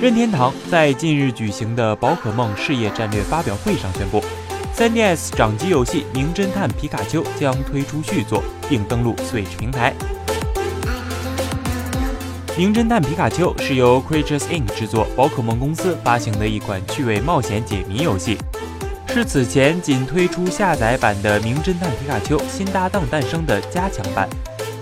[0.00, 4.24] 任天堂在近日举行的宝可梦事业战略发表会上宣布
[4.74, 9.92] ，3DS 掌机游戏《名侦探皮卡丘》将推出续作，并登陆 Switch 平台。
[12.56, 18.38] 《名侦探皮卡丘》是由 Creatures Inc 制作，宝可梦公司发行的一款趣味冒险解谜游戏，
[19.08, 24.26] 是此前仅推出下载版的《名侦探皮卡丘：新搭档诞生》的加强版，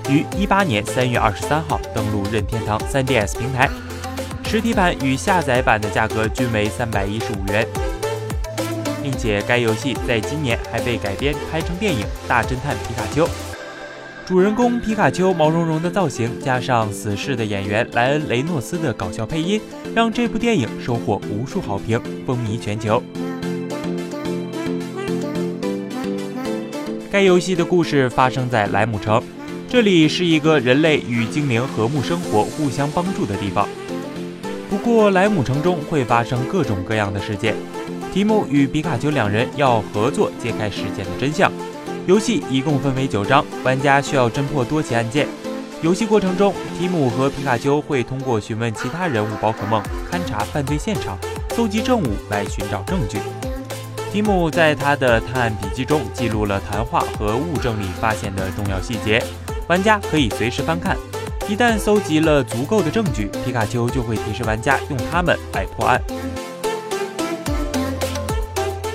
[0.08, 3.68] 于一八年三月二十三号登陆任天堂 3DS 平台。
[4.50, 7.68] 实体版与下载版的价格均为三百一十五元，
[9.02, 13.26] 并且该游戏在今年还被改编拍成电影《大侦探皮卡丘》。
[14.24, 19.60] 主人公皮卡丘毛茸茸的造型，加上死侍的演员莱恩·雷诺斯的搞笑配音，
[19.94, 23.02] 让这部电影收获无数好评，风靡全球。
[27.10, 29.22] 该游戏的故事发生在莱姆城，
[29.68, 33.68] 这里是一个人类与精灵和睦生活、互相帮助的地方。
[34.70, 37.54] 不过，莱姆城中会发生各种各样的事件。
[38.12, 41.50] 提姆与皮卡丘两人要合作揭开事件的真相。
[42.06, 45.26] 游戏一共分为九章，玩家需要侦破多起案件。
[45.80, 51.16] 游戏过程中，提姆和皮卡丘会通过询问其他人物宝可梦、勘察犯罪现场、
[51.54, 53.18] 搜集证物来寻找证据。
[54.12, 59.22] 提姆在他的探案笔记中记录了谈话和物证里发现的重要细节，
[59.66, 60.96] 玩家可以随时翻看。
[61.48, 65.98] 一旦搜集了足够的证据，皮卡丘就会提示玩家用它们来破案。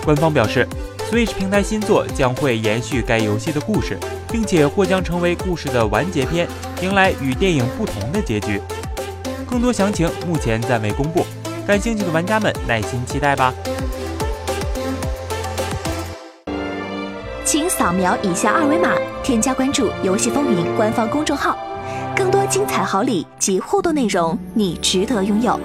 [0.06, 0.68] 官方表示
[1.10, 3.98] ，Switch 平台新作将会延续该游戏的故事，
[4.32, 6.48] 并且或将成为故事的完结篇，
[6.80, 8.62] 迎来与电影不同的结局。
[9.50, 11.26] 更多详情目前暂未公布，
[11.66, 13.52] 感兴趣的玩家们耐心期待吧。
[17.44, 18.92] 请扫描以下二维码，
[19.24, 21.58] 添加关注“游戏风云”官方公众号。
[22.16, 25.60] 更多精彩好礼及互动内容，你值得拥有。